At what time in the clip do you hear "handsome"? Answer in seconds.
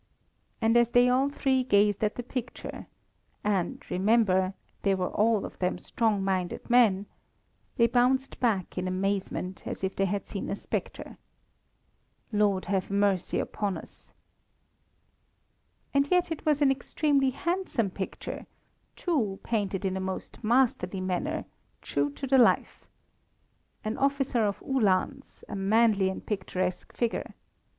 17.29-17.91